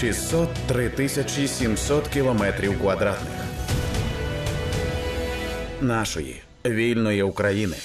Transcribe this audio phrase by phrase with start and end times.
[0.00, 3.32] 603 тисячі 700 кілометрів квадратних
[5.80, 7.76] нашої вільної України.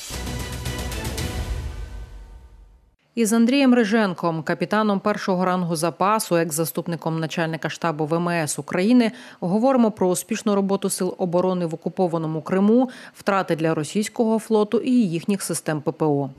[3.15, 10.55] Із Андрієм Риженком, капітаном першого рангу запасу, екс-заступником начальника штабу ВМС України, говоримо про успішну
[10.55, 16.29] роботу сил оборони в окупованому Криму, втрати для російського флоту і їхніх систем ППО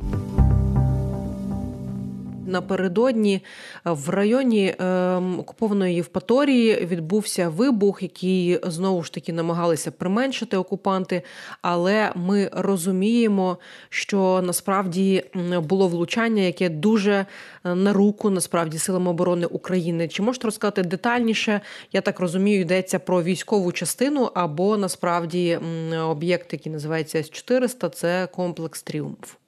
[2.54, 3.44] напередодні
[3.84, 11.22] в районі ем, окупованої Євпаторії відбувся вибух, який знову ж таки намагалися применшити окупанти.
[11.62, 13.58] Але ми розуміємо,
[13.88, 15.24] що насправді
[15.68, 17.26] було влучання, яке дуже
[17.64, 20.08] е, на руку насправді силам оборони України.
[20.08, 21.60] Чи можете розказати детальніше?
[21.92, 25.58] Я так розумію, йдеться про військову частину або насправді
[26.08, 29.43] об'єкт, який називається С 400 це комплекс Тріумф.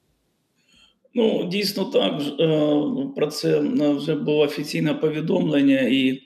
[1.17, 2.23] Ну, дійсно так.
[2.41, 2.71] Е,
[3.17, 6.23] про це е, вже було офіційне повідомлення, і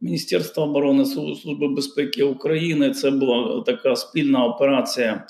[0.00, 5.26] Міністерство оборони Служби безпеки України це була така спільна операція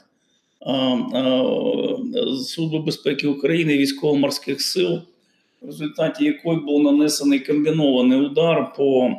[2.46, 5.00] Служби безпеки України і військово-морських сил,
[5.62, 9.10] в результаті якої був нанесений комбінований удар по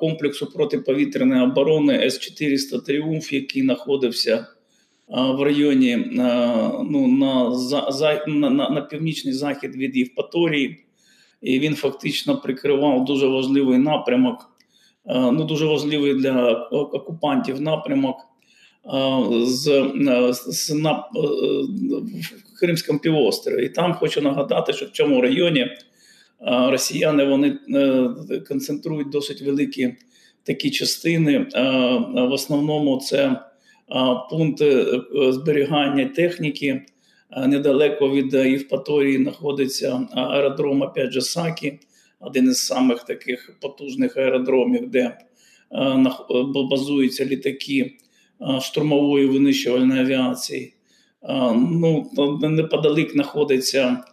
[0.00, 4.46] комплексу протиповітряної оборони С-400 Тріумф, який знаходився
[5.08, 5.96] в районі
[6.90, 7.54] ну, на,
[7.90, 10.84] за, на, на, північний захід від Євпаторії,
[11.42, 14.50] і він фактично прикривав дуже важливий напрямок,
[15.06, 18.16] ну дуже важливий для окупантів напрямок
[19.44, 19.90] з,
[20.32, 20.92] з на
[22.54, 23.64] в Кримському півострові.
[23.64, 25.66] І там хочу нагадати, що в цьому районі
[26.40, 29.94] росіяни вони е, концентрують досить великі
[30.42, 31.46] такі частини.
[32.14, 33.40] В основному це
[34.30, 36.82] пункт е, зберігання техніки.
[37.46, 41.78] Недалеко від Євпаторії знаходиться аеродром опять же, Сакі,
[42.20, 45.18] один із самих таких потужних аеродромів, де
[46.70, 47.96] базуються літаки
[48.60, 50.74] штурмової винищувальної авіації.
[51.54, 52.10] Ну,
[52.42, 54.04] Неподалік знаходиться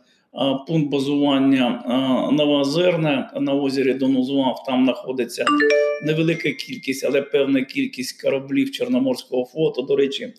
[0.68, 1.84] пункт базування
[2.32, 4.64] Новоозерне на озері Донузвав.
[4.66, 5.46] Там знаходиться
[6.04, 10.34] невелика кількість, але певна кількість кораблів Чорноморського флоту, до речі,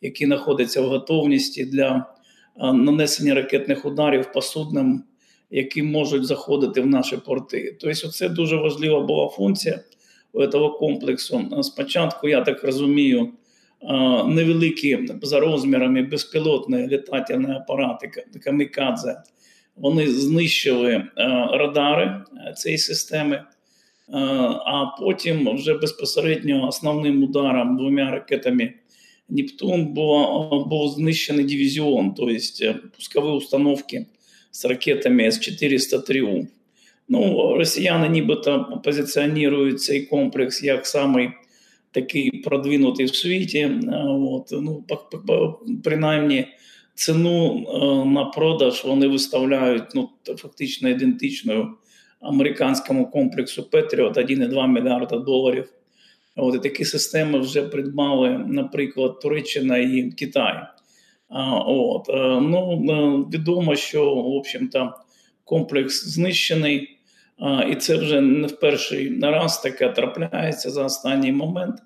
[0.00, 2.06] які знаходяться в готовності для
[2.56, 5.04] нанесення ракетних ударів по суднам,
[5.50, 7.76] які можуть заходити в наші порти.
[7.80, 9.80] Тобто, це дуже важлива була функція
[10.52, 11.62] цього комплексу.
[11.62, 13.32] Спочатку, я так розумію,
[14.26, 18.10] невеликі за розмірами безпілотні літательні апарати
[18.44, 19.22] камікадзе
[19.76, 21.08] вони знищили е,
[21.52, 23.44] радари е, цієї системи, е,
[24.64, 28.74] а потім вже безпосередньо основним ударом двома ракетами
[29.30, 34.06] Нептун було, був знищений дивізіон, тобто пускові установки
[34.52, 36.48] з ракетами С-400 Тріумф.
[37.08, 41.30] Ну, Росіяни нібито позиціонують цей комплекс як самий
[41.90, 43.70] такий продвинутий в світі.
[44.06, 44.84] От, ну,
[45.84, 46.46] Принаймні
[47.00, 51.68] ціну е, на продаж вони виставляють ну, фактично ідентичною
[52.20, 55.72] американському комплексу Петріот 1,2 мільярда доларів.
[56.36, 60.54] От і такі системи вже придбали, наприклад, Туреччина і Китай.
[61.66, 64.94] От, е, ну, е, Відомо, що в общем-то,
[65.44, 66.96] комплекс знищений,
[67.70, 71.76] і це вже не в перший раз таке трапляється за останній момент.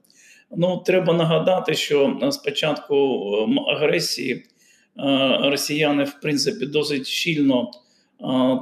[0.57, 2.97] Ну, Треба нагадати, що спочатку
[3.69, 4.47] агресії
[5.41, 7.71] росіяни, в принципі, досить щільно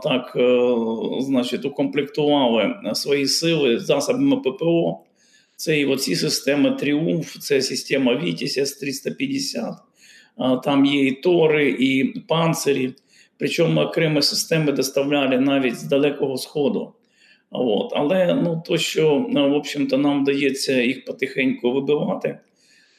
[0.03, 0.75] так, е,
[1.21, 5.01] значить, укомплектували свої сили засобами ППО.
[5.57, 9.75] Це і оці системи Тріумф, це система Вітіс С-350,
[10.65, 12.95] там є і Тори, і панцирі.
[13.39, 16.93] Причому окремі системи доставляли навіть з далекого сходу.
[17.51, 17.93] От.
[17.97, 22.39] Але ну, то, що в общем-то, нам вдається їх потихеньку вибивати,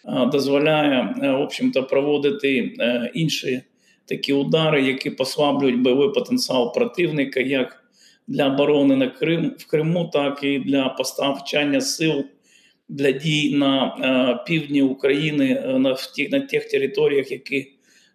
[0.06, 3.62] дозволяє е, в общем-то, проводити е, інші
[4.06, 7.84] такі удари, які послаблюють бойовий потенціал противника, як
[8.28, 12.26] для оборони на Крим в Криму, так і для поставчання сил
[12.90, 17.72] для дій на е, півдні України на тих, на тих територіях, які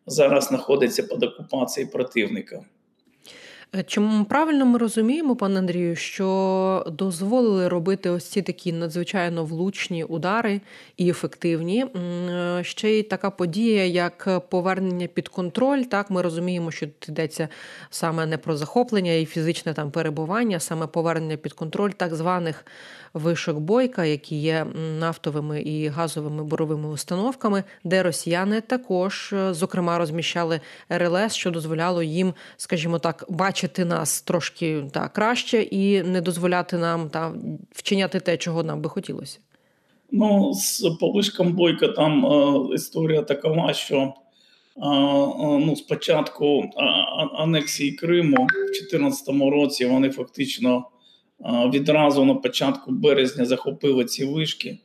[0.06, 2.64] зараз знаходяться під окупацією противника.
[3.74, 10.04] Е, чому правильно ми розуміємо, пане Андрію, що дозволили робити ось ці такі надзвичайно влучні
[10.04, 10.60] удари
[10.96, 11.84] і ефективні?
[11.84, 15.82] Е, ще й така подія, як повернення під контроль.
[15.82, 17.48] Так, ми розуміємо, що тут йдеться
[17.90, 22.64] саме не про захоплення і фізичне там перебування, саме повернення під контроль так званих
[23.14, 24.66] вишок бойка, які є
[25.00, 32.34] нафтовими і газовими буровими установками, де росіяни також, е, зокрема, розміщали РЛС, що дозволяло їм,
[32.56, 37.32] скажімо так, бачити нас трошки та, краще і не дозволяти нам та,
[37.72, 39.38] вчиняти те, чого нам би хотілося?
[40.12, 44.12] Ну, з повишком бойка там е, історія такова, що е,
[45.66, 46.70] ну, спочатку
[47.38, 50.84] анексії Криму в 2014 році вони фактично
[51.44, 54.78] відразу на початку березня захопили ці вишки.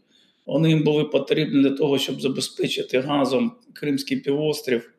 [0.46, 4.94] Вони їм були потрібні для того, щоб забезпечити газом Кримський півострів,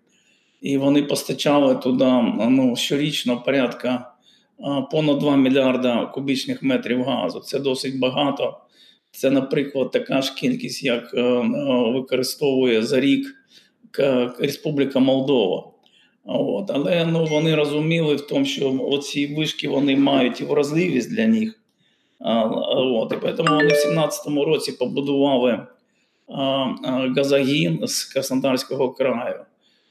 [0.60, 2.04] і вони постачали туди
[2.48, 4.14] ну, щорічно порядка
[4.90, 7.40] понад 2 мільярда кубічних метрів газу.
[7.40, 8.60] Це досить багато.
[9.10, 11.42] Це, наприклад, така ж кількість, як е, е,
[11.92, 13.34] використовує за рік
[14.38, 15.73] Республіка Молдова.
[16.24, 16.70] От.
[16.70, 21.60] Але ну, вони розуміли в тому, що оці вишки вони мають і вразливість для них.
[22.20, 23.14] От.
[23.28, 25.66] І тому вони в 17-му році побудували
[27.16, 29.44] газогін з Краснодарського краю.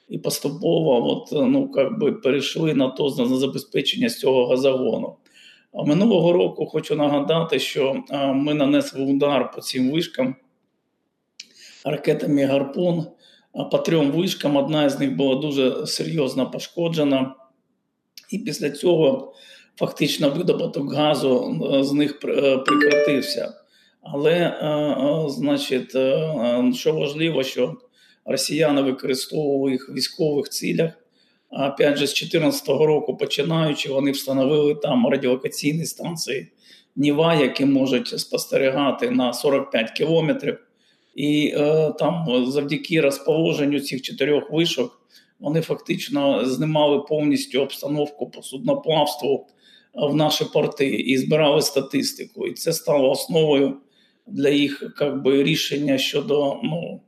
[0.09, 5.15] І поступово от, ну, как би перейшли на то на забезпечення з цього газогону.
[5.73, 8.03] А минулого року хочу нагадати, що
[8.35, 10.35] ми нанесли удар по цим вишкам
[11.85, 13.05] ракетами Гарпун.
[13.71, 17.35] По трьом вишкам одна з них була дуже серйозно пошкоджена,
[18.29, 19.33] і після цього
[19.75, 23.53] фактично видобуток газу з них е, прекратився.
[24.01, 25.91] Але, е, е, значить,
[26.79, 27.75] що важливо, що
[28.25, 30.91] росіяни використовували їх в військових цілях.
[31.49, 36.51] Опять же, з 2014 року починаючи, вони встановили там радіолокаційні станції
[36.95, 40.57] Ніва, які можуть спостерігати на 45 кілометрів.
[41.15, 45.01] І е, там, завдяки розположенню цих чотирьох вишок,
[45.39, 49.47] вони фактично знімали повністю обстановку по судноплавству
[49.93, 52.47] в наші порти і збирали статистику.
[52.47, 53.77] І це стало основою
[54.27, 57.01] для їх как би, рішення щодо ну,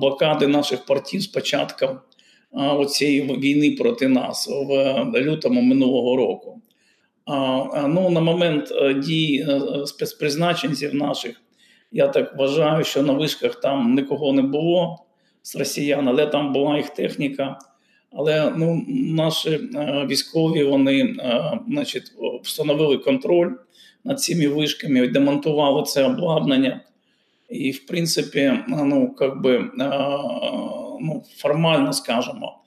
[0.00, 1.98] блокади наших портів з початком
[2.88, 6.60] цієї війни проти нас в лютому минулого року.
[7.88, 11.41] Ну, На момент е, е, спецпризначенців наших,
[11.92, 14.98] я так вважаю, що на вишках там нікого не було
[15.42, 17.58] з росіян, але там була їх техніка.
[18.12, 21.16] Але ну, наші е, військові вони
[21.68, 22.04] значить,
[22.42, 23.50] встановили контроль
[24.04, 26.80] над цими вишками, демонтували це обладнання.
[27.50, 29.70] І, в принципі, ну, как би,
[31.00, 32.58] ну, формально скажемо,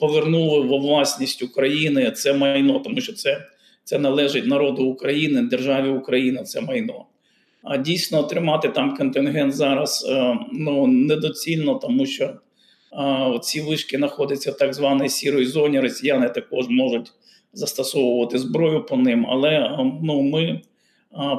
[0.00, 3.46] повернули во власність України це майно, тому що це
[3.84, 7.06] це належить народу України, державі Україна це майно.
[7.62, 12.34] А дійсно тримати там контингент зараз е, ну, недоцільно, тому що
[13.42, 15.80] ці вишки знаходяться в так званій сірої зоні.
[15.80, 17.12] Росіяни також можуть
[17.52, 20.60] застосовувати зброю по ним, але е, ну, ми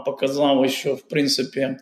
[0.06, 1.75] показали, що в принципі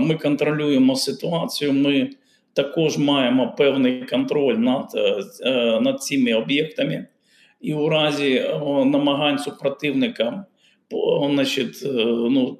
[0.00, 1.72] ми контролюємо ситуацію.
[1.72, 2.10] Ми
[2.54, 7.06] також маємо певний контроль над е, е, над цими об'єктами,
[7.60, 10.44] і у разі е, намагань супротивника
[11.30, 11.82] значить,
[12.30, 12.58] ну,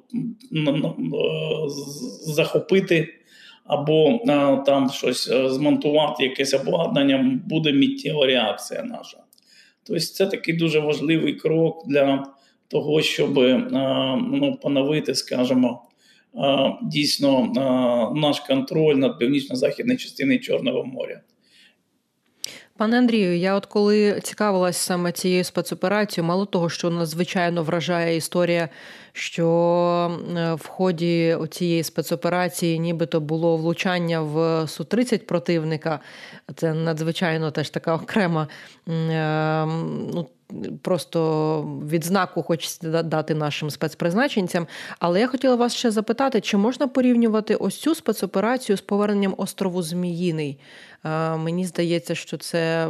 [2.25, 3.09] захопити
[3.65, 4.19] або
[4.65, 9.17] там щось змонтувати, якесь обладнання, буде миттєва реакція наша.
[9.83, 12.25] Тобто, це такий дуже важливий крок для
[12.67, 13.37] того, щоб
[14.31, 15.81] ну, поновити, скажімо,
[16.83, 17.51] дійсно
[18.15, 21.21] наш контроль над північно-західною частиною Чорного моря.
[22.77, 28.69] Пане Андрію, я от коли цікавилась саме цією спецоперацією, мало того, що надзвичайно вражає історія,
[29.11, 29.47] що
[30.59, 34.37] в ході цієї спецоперації нібито було влучання в
[34.67, 35.99] Су-30 противника.
[36.55, 38.47] Це надзвичайно теж така окрема
[38.87, 40.29] ем, ну,
[40.81, 44.67] просто відзнаку хочеться дати нашим спецпризначенцям.
[44.99, 49.81] Але я хотіла вас ще запитати, чи можна порівнювати ось цю спецоперацію з поверненням острову
[49.81, 50.57] Зміїний?
[51.37, 52.87] Мені здається, що це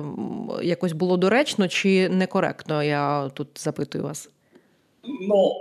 [0.63, 2.84] якось було доречно чи некоректно.
[2.84, 4.29] Я тут запитую вас.
[5.29, 5.51] Ну,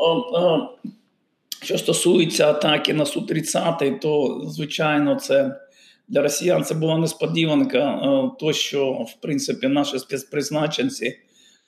[1.62, 5.60] що стосується атаки на Су-30, то звичайно, це
[6.08, 8.00] для росіян це була несподіванка,
[8.40, 11.18] то що в принципі наші спецпризначенці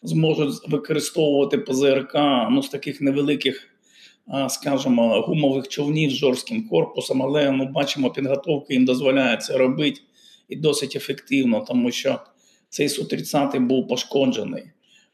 [0.04, 2.14] зможуть використовувати ПЗРК
[2.50, 3.68] ну, з таких невеликих,
[4.49, 10.00] скажімо, гумових човнів з жорстким корпусом, але ну, бачимо, підготовка їм дозволяє це робити
[10.49, 12.20] і досить ефективно, тому що
[12.68, 14.64] цей Су-30 був пошкоджений.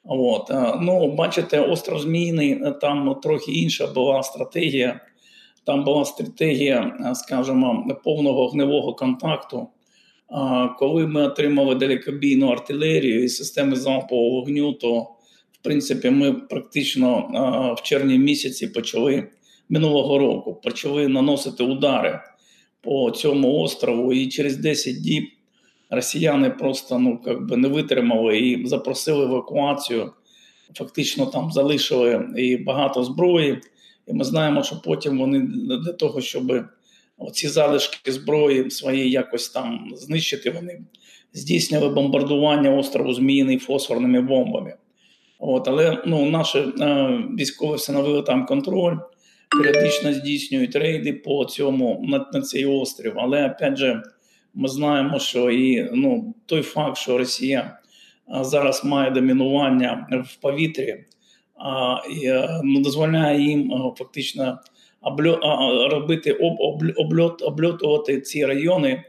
[0.05, 0.51] От.
[0.81, 5.01] Ну, Бачите, остров Зміїний, там ну, трохи інша була стратегія.
[5.65, 9.69] Там була стратегія, скажімо, повного огневого контакту.
[10.79, 15.01] Коли ми отримали далекобійну артилерію і системи залпового вогню, то
[15.53, 17.31] в принципі ми практично
[17.79, 19.29] в червні місяці почали
[19.69, 22.21] минулого року почали наносити удари
[22.81, 25.25] по цьому острову, і через 10 діб
[25.91, 30.13] росіяни просто ну як би не витримали і запросили евакуацію
[30.75, 33.61] фактично там залишили і багато зброї.
[34.07, 35.41] І ми знаємо, що потім вони
[35.79, 36.65] для того, щоб
[37.33, 40.81] ці залишки зброї свої якось там знищити, вони
[41.33, 44.75] здійснювали бомбардування острову Зміїний фосфорними бомбами.
[45.39, 48.97] От, Але ну, наші е, військові встановили там контроль,
[49.51, 53.13] періодично здійснюють рейди по цьому на, на цей острів.
[53.17, 54.03] Але опять же,
[54.55, 57.79] ми знаємо, що і ну, той факт, що Росія
[58.41, 61.05] зараз має домінування в повітрі,
[61.59, 64.59] а, і, е, ну, дозволяє їм е, фактично
[65.91, 69.05] робити об, обльот, обльотувати ці райони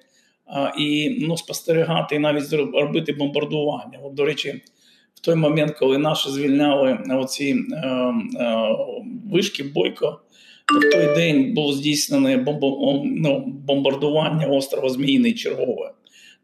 [0.45, 3.99] а, і ну, спостерігати і навіть робити бомбардування.
[4.03, 4.61] От, До речі,
[5.15, 8.13] в той момент, коли наші звільняли оці е, е,
[9.31, 10.21] вишки бойко,
[10.73, 15.91] то в той день було здійснене бомбо, ну, бомбардування острова Зміїний чергове.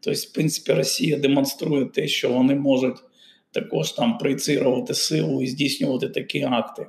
[0.00, 2.96] Тобто, в принципі, Росія демонструє те, що вони можуть
[3.52, 6.86] також там проєцирувати силу і здійснювати такі акти.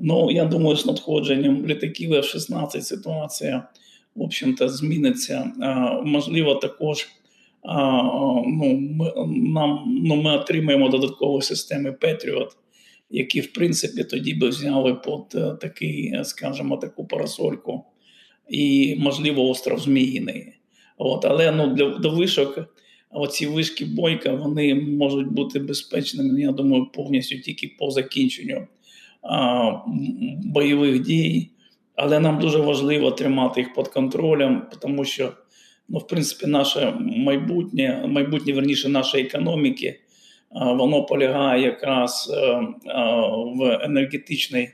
[0.00, 3.68] Ну, я думаю, з надходженням літаків F-16 ситуація,
[4.14, 5.52] в общем-то, зміниться.
[6.04, 7.08] Можливо, також
[8.46, 12.48] ну, ми, нам, ну, ми отримаємо додаткові системи Patriot,
[13.10, 17.84] які, в принципі, тоді би взяли під е, такий, скажімо, таку парасольку,
[18.48, 20.52] і, можливо, остров Зміїний.
[20.98, 22.58] От, Але ну, для до вишок,
[23.10, 28.66] оці вишки бойка, вони можуть бути безпечними, я думаю, повністю тільки по закінченню
[30.44, 31.50] бойових дій.
[31.96, 35.32] Але нам дуже важливо тримати їх під контролем, тому що,
[35.88, 40.00] ну, в принципі, наше майбутнє, майбутнє верніше нашої економіки,
[40.50, 42.66] воно полягає якраз е,
[43.54, 44.70] в енергетичній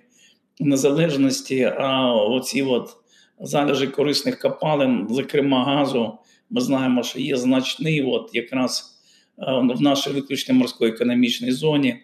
[0.61, 1.73] незалежності.
[1.79, 2.97] А оці от
[3.41, 6.19] залежі корисних копалин, зокрема газу,
[6.51, 9.01] ми знаємо, що є значний, от якраз
[9.39, 11.97] в нашій виключно морської економічній зоні,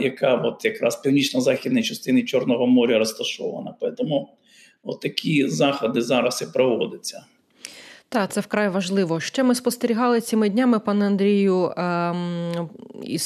[0.00, 3.74] яка от якраз північно-західній частині Чорного моря розташована.
[3.96, 4.28] Тому
[4.82, 7.24] от такі заходи зараз і проводяться.
[8.10, 9.20] Так, це вкрай важливо.
[9.20, 12.68] Ще ми спостерігали цими днями, пане Андрію, ем,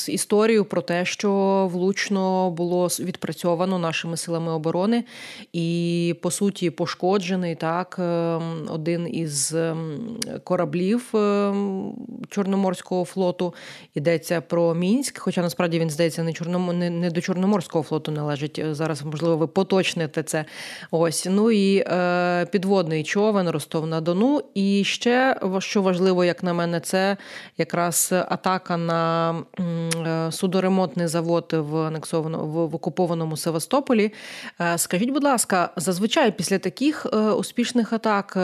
[0.08, 1.30] історію про те, що
[1.72, 5.04] влучно було відпрацьовано нашими силами оборони,
[5.52, 9.98] і по суті пошкоджений так ем, один із ем,
[10.44, 11.94] кораблів ем,
[12.28, 13.54] Чорноморського флоту.
[13.94, 15.18] Йдеться про мінськ.
[15.18, 18.60] Хоча насправді він здається не чорном, не, не до Чорноморського флоту належить.
[18.70, 20.44] Зараз можливо ви поточните це.
[20.90, 24.42] Ось ну і е, підводний човен Ростов на Дону.
[24.54, 27.16] І і ще що важливо, як на мене, це
[27.58, 34.12] якраз атака на е, судоремонтний завод в анексовано в окупованому Севастополі.
[34.60, 38.38] Е, скажіть, будь ласка, зазвичай після таких е, успішних атак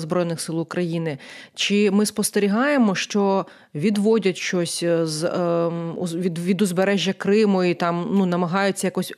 [0.00, 1.18] Збройних сил України,
[1.54, 5.30] чи ми спостерігаємо, що відводять щось з
[6.14, 9.12] від, від узбережжя Криму і там ну намагаються якось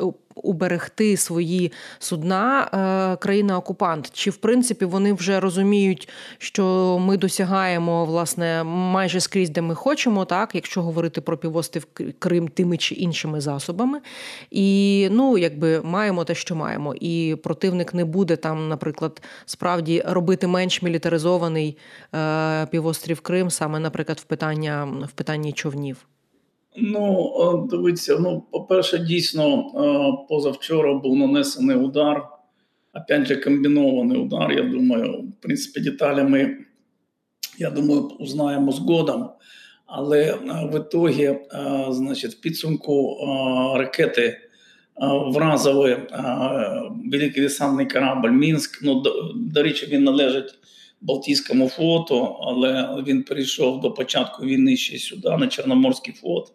[0.46, 4.10] уберегти свої судна е, країна-окупант?
[4.12, 10.24] Чи в принципі вони вже розуміють, що ми досягаємо власне майже скрізь, де ми хочемо,
[10.24, 11.86] так якщо говорити про півострів
[12.18, 14.00] Крим тими чи іншими засобами,
[14.50, 20.46] і ну якби маємо те, що маємо, і противник не буде там, наприклад, справді робити
[20.46, 21.78] менш мілітаризований
[22.14, 26.06] е, півострів Крим, саме, наприклад, в питання в питанні човнів.
[26.78, 29.64] Ну, дивіться, ну, по-перше, дійсно,
[30.28, 32.28] позавчора був нанесений удар.
[32.94, 34.52] Опять же, комбінований удар.
[34.52, 36.56] Я думаю, в принципі, деталі ми,
[37.58, 39.28] я думаю, узнаємо згодом.
[39.86, 40.32] Але
[40.72, 41.38] в ітогі,
[41.88, 43.18] значить, в підсумку
[43.76, 44.38] ракети
[45.26, 46.08] вразили
[47.12, 48.80] великий десантний корабль Мінськ.
[48.82, 50.54] Ну, до, до речі, він належить
[51.00, 56.52] Балтійському флоту, але він прийшов до початку війни ще сюди, на Чорноморський флот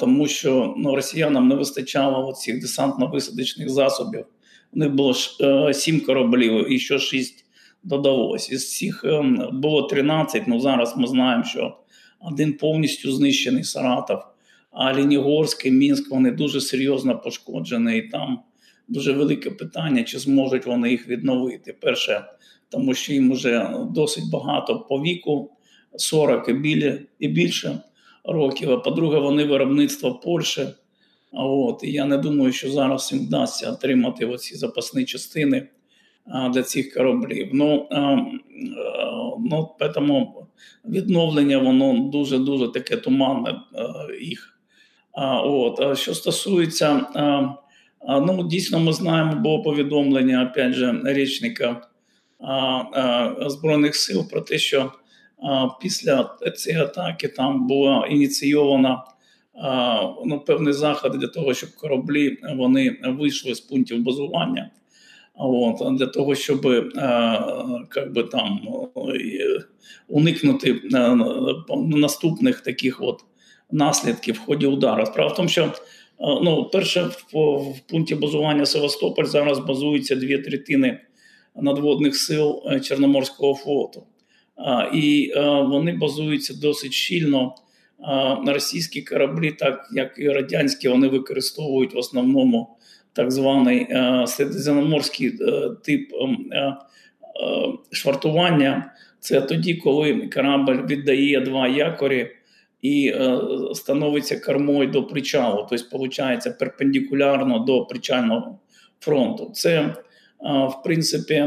[0.00, 4.24] тому що ну, росіянам не вистачало цих десантно-висадочних засобів.
[4.72, 7.44] У них було е, сім кораблів і ще шість
[7.82, 8.50] додалось.
[8.50, 11.76] Із цих ем, було 13, ну зараз ми знаємо, що
[12.20, 14.18] один повністю знищений Саратов,
[14.70, 17.98] а Лінігорський, Мінськ вони дуже серйозно пошкоджені.
[17.98, 18.38] І там
[18.88, 21.72] дуже велике питання, чи зможуть вони їх відновити.
[21.72, 22.24] Перше,
[22.68, 25.50] тому що їм вже досить багато по віку,
[25.96, 26.48] 40
[27.18, 27.78] і більше
[28.28, 28.70] років.
[28.70, 30.66] А по-друге, вони виробництво Польщі.
[31.32, 35.68] От, І я не думаю, що зараз їм вдасться отримати оці запасні частини
[36.26, 37.48] а, для цих кораблів.
[37.52, 38.16] Ну, а,
[39.38, 40.46] ну, тому
[40.84, 44.58] відновлення воно дуже-дуже таке туманне а, їх.
[45.12, 47.48] А, от, а Що стосується, а,
[48.00, 51.88] а, ну, дійсно, ми знаємо, було повідомлення опять же, річника
[52.40, 54.92] а, а, Збройних сил про те, що
[55.80, 59.04] після цієї атаки там була ініційована
[60.24, 64.70] ну, певні заходи для того, щоб кораблі вони вийшли з пунктів базування.
[65.34, 66.62] От, для того, щоб
[67.88, 68.60] как би, там
[70.08, 70.80] уникнути
[71.76, 73.24] наступних таких от
[73.70, 75.06] наслідків в ході удару.
[75.06, 75.72] Справа в тому, що
[76.20, 81.00] ну, перше в, пункті базування Севастополь зараз базується дві третини
[81.56, 84.02] надводних сил е, Чорноморського флоту.
[84.94, 85.32] І
[85.68, 87.54] вони базуються досить щільно
[88.46, 92.78] російські кораблі, так як і радянські, вони використовують в основному
[93.12, 96.12] так званий е, середземноморський е, тип
[97.90, 98.92] швартування.
[99.20, 102.30] Це тоді, коли корабль віддає два якорі
[102.82, 103.14] і
[103.74, 108.58] становиться кормою до причалу, тобто, виходить, перпендикулярно до причального
[109.00, 109.50] фронту.
[109.54, 109.94] Це
[110.40, 111.44] в принципі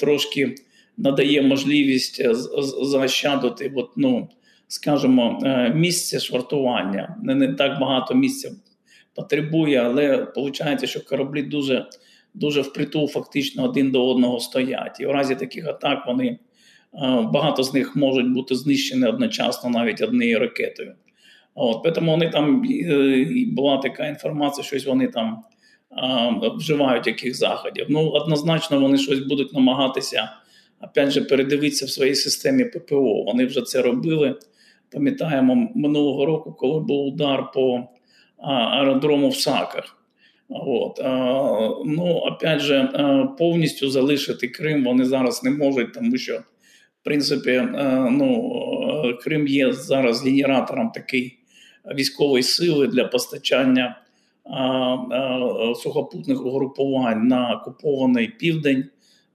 [0.00, 0.54] трошки
[0.98, 2.34] надає можливість е,
[2.82, 4.28] заощадити, от, ну,
[4.68, 7.16] скажімо, е, місце швартування.
[7.22, 8.50] Не, не так багато місця
[9.14, 11.86] потребує, але виходить, що кораблі дуже
[12.34, 15.00] дуже впритул фактично один до одного стоять.
[15.00, 16.38] І в разі таких атак вони е,
[17.32, 20.94] багато з них можуть бути знищені одночасно навіть однією ракетою.
[21.54, 22.64] От, Тому вони там
[23.46, 25.42] була така інформація, що вони там
[26.56, 27.86] вживають яких заходів.
[27.88, 30.30] Ну, однозначно, вони щось будуть намагатися
[30.80, 33.22] опять же, передивитися в своїй системі ППО.
[33.22, 34.34] Вони вже це робили.
[34.92, 37.88] Пам'ятаємо минулого року, коли був удар по
[38.38, 39.96] аеродрому в Саках.
[40.48, 41.00] От.
[41.86, 42.88] Ну, опять же,
[43.38, 46.34] повністю залишити Крим вони зараз не можуть, тому що,
[47.00, 47.62] в принципі,
[48.10, 48.52] ну,
[49.22, 51.38] Крим є зараз генератором такої
[51.94, 54.00] військової сили для постачання
[55.82, 58.84] сухопутних угрупувань на окупований південь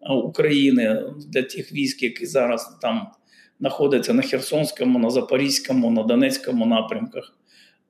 [0.10, 3.08] України для тих військ, які зараз там
[3.60, 7.34] знаходяться на Херсонському, на Запорізькому, на Донецькому напрямках.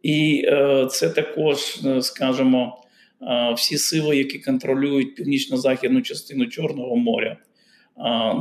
[0.04, 2.84] І е, це також, е, скажімо,
[3.22, 7.38] е, всі сили, які контролюють північно-західну частину Чорного моря,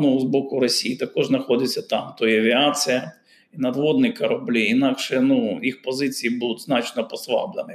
[0.01, 2.15] ну з боку Росії, також знаходяться там.
[2.19, 3.13] То і авіація,
[3.55, 7.75] і надводні кораблі, інакше ну, їх позиції будуть значно послаблені.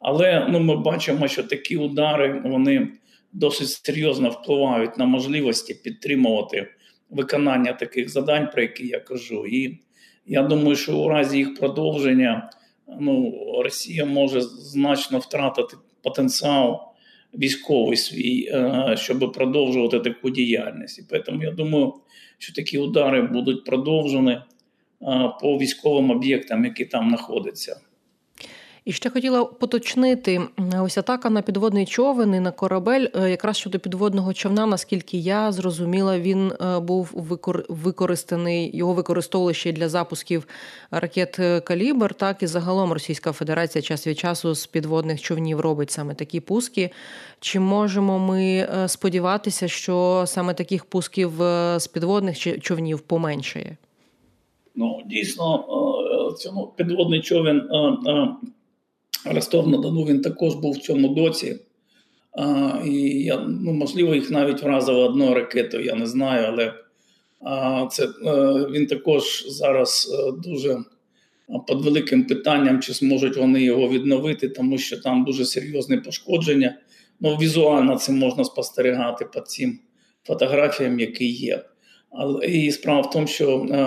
[0.00, 2.88] Але ну, ми бачимо, що такі удари вони
[3.38, 6.68] досить серйозно впливають на можливості підтримувати
[7.10, 9.46] виконання таких завдань, про які я кажу.
[9.46, 9.78] І
[10.26, 12.50] я думаю, що у разі їх продовження
[13.00, 16.80] ну, Росія може значно втратити потенціал
[17.34, 20.98] військовий свій, е, щоб продовжувати таку діяльність.
[21.12, 21.94] І тому я думаю,
[22.38, 24.42] що такі удари будуть продовжені е,
[25.40, 27.80] по військовим об'єктам, які там знаходяться.
[28.88, 30.40] І ще хотіла поточнити
[30.82, 33.06] ось атака на підводний човен і на корабель.
[33.14, 37.10] Е, якраз щодо підводного човна, наскільки я зрозуміла, він е, був
[37.68, 40.46] використаний, його використовували ще для запусків
[40.90, 42.14] ракет е, Калібр.
[42.14, 46.90] Так і загалом Російська Федерація час від часу з підводних човнів робить саме такі пуски.
[47.40, 51.32] Чи можемо ми сподіватися, що саме таких пусків
[51.76, 53.76] з підводних човнів поменшає?
[54.74, 55.64] Ну дійсно,
[56.38, 57.68] цьому підводний човен
[59.34, 61.56] Ростов на Дону він також був в цьому доці.
[62.32, 66.74] А, І я, ну, можливо, їх навіть вразило одною ракетою, я не знаю, але
[67.40, 70.78] а, це а, е, він також зараз е, дуже
[71.68, 76.78] під великим питанням, чи зможуть вони його відновити, тому що там дуже серйозне пошкодження.
[77.20, 79.78] Ну, візуально це можна спостерігати по цим
[80.24, 81.64] фотографіям, які є.
[82.48, 83.86] І справа в тому, що е,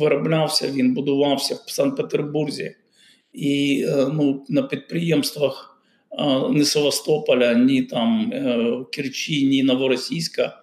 [0.00, 2.76] вироблявся він, будувався в Санкт-Петербурзі
[3.34, 5.70] і е, ну, на підприємствах
[6.50, 10.60] ні Севастополя, ні там е, Керчі, ні Новоросійська.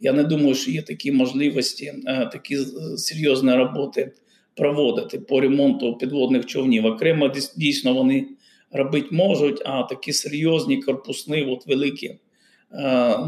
[0.00, 2.56] Я не думаю, що є такі можливості, е, такі
[2.96, 4.12] серйозні роботи
[4.56, 6.86] проводити по ремонту підводних човнів.
[6.86, 8.26] Окремо дійсно вони
[8.72, 12.18] робити можуть, а такі серйозні корпусні, от великі,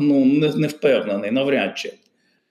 [0.00, 1.92] ну не, не впевнений, навряд чи.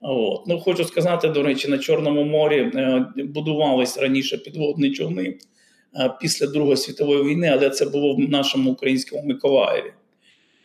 [0.00, 0.46] От.
[0.46, 2.72] Ну, Хочу сказати, до речі, на Чорному морі
[3.16, 5.38] будувались раніше підводні човни.
[5.96, 9.92] Е, після Другої світової війни, але це було в нашому українському Миколаєві.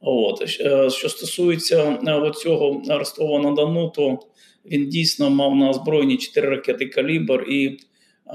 [0.01, 0.41] От.
[0.41, 4.19] Е, що стосується е, цього Ростова на Дону, то
[4.65, 7.77] він дійсно мав на озброєнні 4 ракети калібр і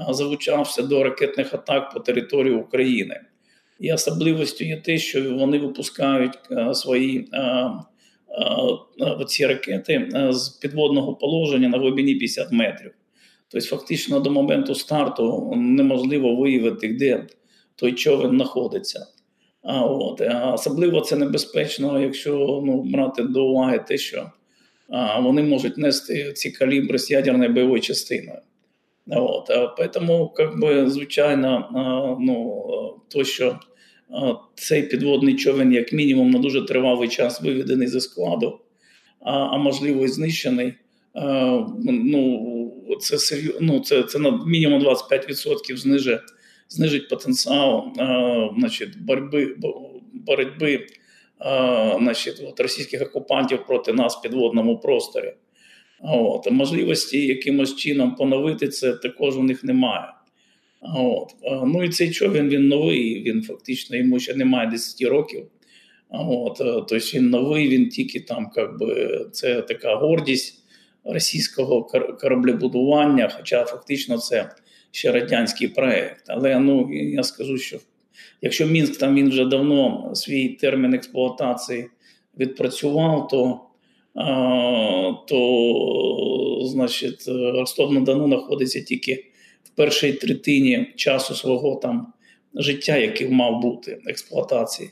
[0.09, 3.21] залучався до ракетних атак по території України.
[3.79, 6.33] І особливістю є те, що вони випускають
[6.73, 7.29] свої
[9.27, 12.91] ці ракети з підводного положення на глибині 50 метрів.
[13.55, 17.27] Тобто, фактично до моменту старту неможливо виявити, де
[17.75, 19.07] той човен знаходиться.
[19.63, 20.21] А от
[20.53, 24.31] особливо це небезпечно, якщо ну, брати до уваги те, що
[24.89, 28.39] а, вони можуть нести ці калібри з ядерною бойовою частиною.
[29.07, 31.69] От, Поэтому, как би, звичайно,
[32.21, 32.63] ну,
[33.07, 33.59] то, що
[34.55, 38.59] цей підводний човен, як мінімум, на дуже тривалий час виведений зі складу,
[39.21, 40.73] а а можливо і знищений.
[41.85, 42.54] Ну,
[42.99, 46.21] Це ну, це, це на мінімум 25% знижить
[46.69, 47.91] знижить потенціал
[48.57, 49.55] значить, боротьби
[50.13, 50.87] боротьби
[51.99, 55.33] значить, от, російських окупантів проти нас в підводному просторі.
[55.99, 60.13] От, Можливості якимось чином поновити це також у них немає.
[60.81, 61.35] От.
[61.65, 65.45] Ну і цей човен він новий, він фактично йому ще немає 10 років.
[66.09, 66.57] От.
[66.57, 70.64] Тобто він новий, він тільки там, як би, це така гордість
[71.05, 71.83] російського
[72.21, 74.49] кораблебудування, хоча фактично це
[74.91, 76.23] ще радянський проект.
[76.27, 77.77] Але ну, я скажу, що
[78.41, 81.87] якщо Мінськ там він вже давно свій термін експлуатації
[82.39, 83.61] відпрацював, то
[85.27, 89.25] то значить, Ростов на Дону знаходиться тільки
[89.63, 92.13] в першій третині часу свого там
[92.53, 94.89] життя, який мав бути експлуатації.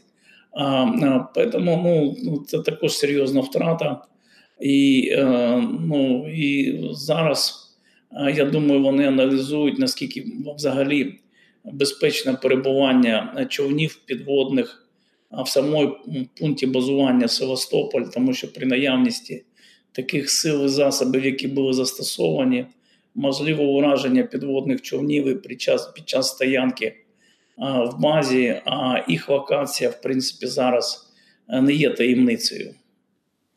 [0.52, 1.20] А,
[1.52, 4.02] Тому ну, це також серйозна втрата.
[4.62, 5.26] І е,
[5.80, 7.60] ну, і зараз
[8.36, 11.16] я думаю, вони аналізують наскільки взагалі
[11.64, 14.88] безпечне перебування човнів підводних
[15.32, 15.96] в самому
[16.40, 19.44] пункті базування Севастополь, тому що при наявності
[19.92, 22.66] таких сил і засобів, які були застосовані,
[23.16, 26.96] можливо ураження підводних човнів під час під час стоянки
[27.58, 31.14] в базі, а їх локація, в принципі, зараз
[31.62, 32.74] не є таємницею.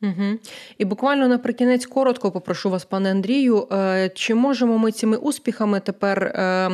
[0.01, 0.39] Угу.
[0.77, 3.67] І буквально наприкінець коротко попрошу вас, пане Андрію.
[3.71, 6.69] Е, чи можемо ми цими успіхами тепер е,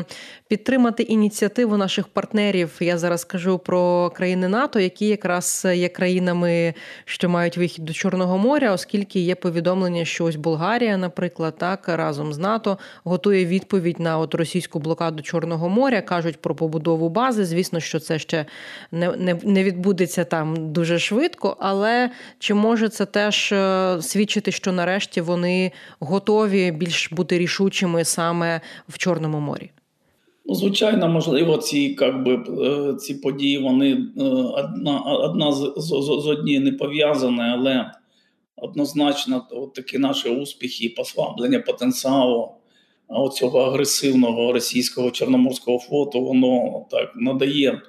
[0.48, 2.72] підтримати ініціативу наших партнерів?
[2.80, 6.74] Я зараз кажу про країни НАТО, які якраз є країнами,
[7.06, 12.34] що мають вихід до Чорного моря, оскільки є повідомлення, що ось Болгарія, наприклад, так разом
[12.34, 17.46] з НАТО готує відповідь на от російську блокаду Чорного моря, кажуть про побудову бази.
[17.46, 18.46] Звісно, що це ще
[18.92, 22.10] не, не, не відбудеться там дуже швидко, але
[22.40, 23.08] чи може це?
[23.14, 29.72] Теж е, свідчити, що нарешті вони готові більш бути рішучими саме в Чорному морі.
[30.46, 35.88] Ну, звичайно, можливо, ці би, е, ці події вони е, одна одна з, з,
[36.24, 37.92] з однією не пов'язані, але
[38.56, 42.52] однозначно от такі наші успіхи, і послаблення потенціалу
[43.34, 47.82] цього агресивного російського чорноморського флоту, воно так надає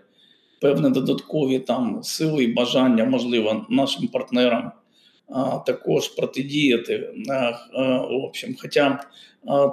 [0.61, 4.73] певні додаткові там сили і бажання, можливо, нашим партнерам
[5.67, 7.11] також протидіяти.
[8.11, 9.01] В общем, Хоча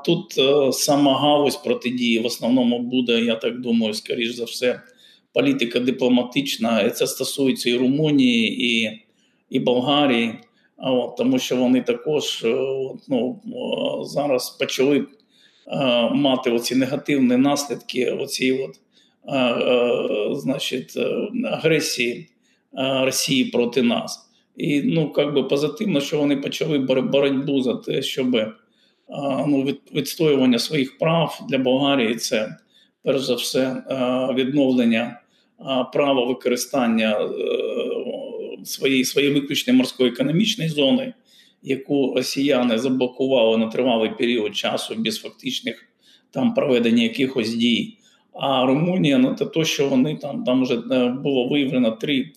[0.06, 4.82] тут е, сама галузь протидії в основному буде, я так думаю, скоріш за все,
[5.34, 6.82] політика дипломатична.
[6.82, 9.02] І це стосується і Румунії, і
[9.50, 10.34] і Болгарії,
[10.78, 12.56] от, тому що вони також е,
[13.08, 13.42] ну,
[14.04, 15.06] зараз почали
[16.12, 18.80] мати оці негативні наслідки оці от,
[20.38, 20.98] значить,
[21.46, 22.30] агресії
[23.04, 24.31] Росії проти нас.
[24.58, 28.36] І ну, як би позитивно, що вони почали боротьбу за те, щоб
[29.48, 32.58] ну, відстоювання своїх прав для Болгарії це
[33.04, 33.84] перш за все
[34.36, 35.22] відновлення
[35.94, 37.30] права використання е,
[38.66, 41.14] своєї своєї виключної морської економічної зони,
[41.64, 45.88] яку росіяни заблокували на тривалий період часу без фактичних
[46.32, 47.98] там проведення якихось дій.
[48.34, 52.32] А Румунія ну, те, що вони там там вже е, було виявлено три.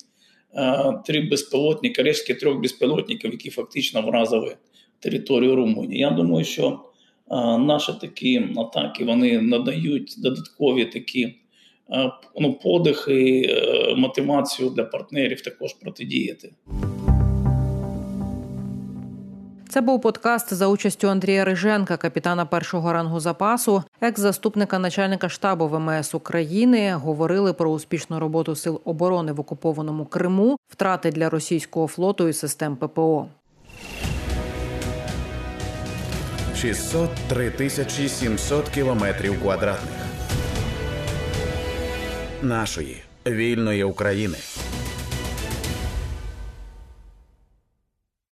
[0.56, 4.56] Е, три безпілотники, рештки трьох безпілотників, які фактично вразили
[5.00, 6.00] територію Румунії.
[6.00, 6.80] Я думаю, що
[7.30, 11.34] е, наші такі атаки вони надають додаткові такі
[11.90, 13.48] е, ну, подихи,
[13.96, 16.50] мотивацію для партнерів також протидіяти.
[19.74, 26.14] Це був подкаст за участю Андрія Риженка, капітана першого рангу запасу, екс-заступника начальника штабу ВМС
[26.14, 26.94] України.
[26.94, 32.76] Говорили про успішну роботу сил оборони в окупованому Криму, втрати для російського флоту і систем
[32.76, 33.26] ППО.
[36.56, 40.00] 603 тисячі 700 кілометрів квадратних
[42.42, 44.36] нашої вільної України.